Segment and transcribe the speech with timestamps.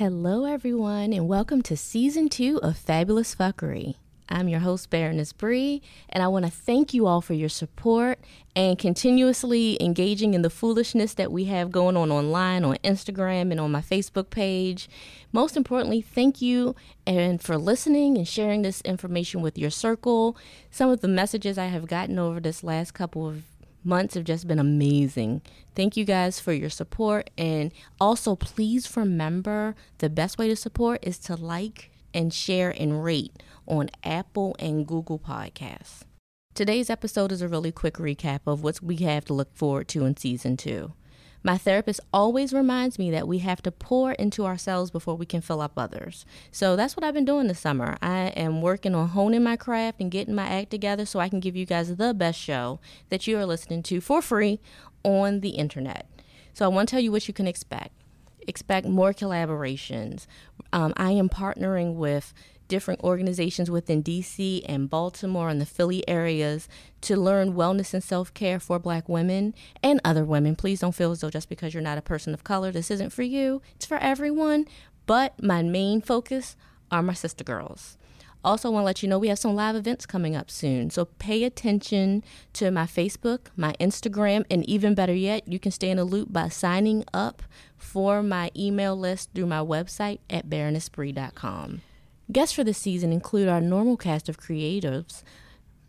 [0.00, 3.96] Hello, everyone, and welcome to season two of Fabulous Fuckery.
[4.30, 8.18] I'm your host, Baroness Bree, and I want to thank you all for your support
[8.56, 13.60] and continuously engaging in the foolishness that we have going on online, on Instagram, and
[13.60, 14.88] on my Facebook page.
[15.32, 16.74] Most importantly, thank you
[17.06, 20.34] and for listening and sharing this information with your circle.
[20.70, 23.42] Some of the messages I have gotten over this last couple of
[23.84, 25.42] months have just been amazing.
[25.74, 27.30] Thank you guys for your support.
[27.38, 33.04] And also, please remember the best way to support is to like and share and
[33.04, 36.02] rate on Apple and Google Podcasts.
[36.54, 40.04] Today's episode is a really quick recap of what we have to look forward to
[40.04, 40.92] in season two.
[41.42, 45.40] My therapist always reminds me that we have to pour into ourselves before we can
[45.40, 46.26] fill up others.
[46.50, 47.96] So that's what I've been doing this summer.
[48.02, 51.40] I am working on honing my craft and getting my act together so I can
[51.40, 54.60] give you guys the best show that you are listening to for free
[55.02, 56.06] on the internet.
[56.52, 57.92] So I want to tell you what you can expect.
[58.46, 60.26] Expect more collaborations.
[60.72, 62.34] Um, I am partnering with
[62.70, 66.68] different organizations within DC and Baltimore and the Philly areas
[67.02, 70.56] to learn wellness and self care for black women and other women.
[70.56, 73.10] Please don't feel as though just because you're not a person of color, this isn't
[73.10, 73.60] for you.
[73.74, 74.66] It's for everyone.
[75.04, 76.56] But my main focus
[76.90, 77.98] are my sister girls.
[78.42, 80.88] Also, want to let you know we have some live events coming up soon.
[80.88, 82.24] So pay attention
[82.54, 86.32] to my Facebook, my Instagram, and even better yet, you can stay in the loop
[86.32, 87.42] by signing up
[87.76, 91.82] for my email list through my website at baronessbree.com.
[92.30, 95.22] Guests for this season include our normal cast of creatives,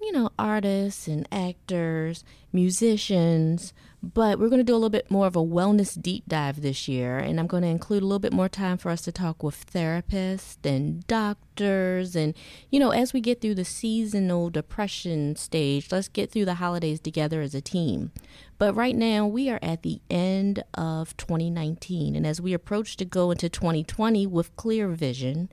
[0.00, 2.22] you know, artists and actors,
[2.52, 6.62] musicians, but we're going to do a little bit more of a wellness deep dive
[6.62, 9.12] this year, and I'm going to include a little bit more time for us to
[9.12, 12.14] talk with therapists and doctors.
[12.14, 12.34] And,
[12.70, 17.00] you know, as we get through the seasonal depression stage, let's get through the holidays
[17.00, 18.12] together as a team.
[18.58, 23.04] But right now, we are at the end of 2019, and as we approach to
[23.04, 25.48] go into 2020 with clear vision,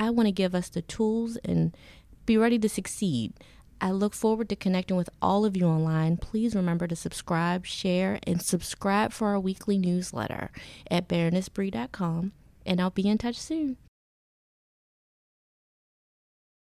[0.00, 1.76] I want to give us the tools and
[2.24, 3.34] be ready to succeed.
[3.82, 6.16] I look forward to connecting with all of you online.
[6.16, 10.50] Please remember to subscribe, share, and subscribe for our weekly newsletter
[10.90, 12.32] at baronessbree.com.
[12.64, 13.76] And I'll be in touch soon.